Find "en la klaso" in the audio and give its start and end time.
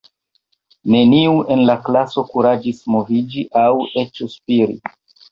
1.55-2.23